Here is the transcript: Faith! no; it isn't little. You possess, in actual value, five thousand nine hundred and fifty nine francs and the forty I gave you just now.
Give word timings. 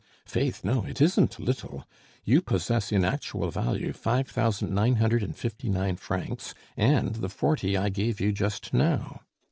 Faith! 0.25 0.63
no; 0.65 0.83
it 0.83 0.99
isn't 0.99 1.37
little. 1.39 1.85
You 2.23 2.41
possess, 2.41 2.91
in 2.91 3.05
actual 3.05 3.51
value, 3.51 3.93
five 3.93 4.27
thousand 4.27 4.73
nine 4.73 4.95
hundred 4.95 5.21
and 5.21 5.35
fifty 5.37 5.69
nine 5.69 5.95
francs 5.95 6.55
and 6.75 7.13
the 7.13 7.29
forty 7.29 7.77
I 7.77 7.89
gave 7.89 8.19
you 8.19 8.31
just 8.31 8.73
now. 8.73 9.21